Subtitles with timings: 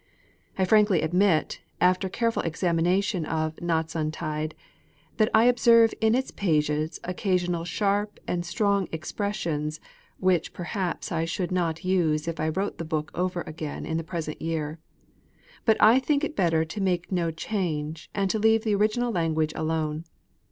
[0.57, 4.55] I frankly admit, after careful examination of" Knots Untied,"
[5.17, 9.79] that I observe in _its_pages occasional sharp and strong expressions
[10.19, 14.03] which perhaps I should not use if I wrote the book over again in the
[14.03, 14.79] present year.
[15.65, 19.53] But I think it better to make no change, and to leave the original language
[19.55, 20.05] alone.